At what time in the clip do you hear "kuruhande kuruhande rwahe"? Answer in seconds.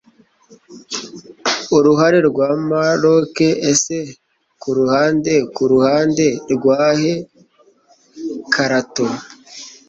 4.61-7.13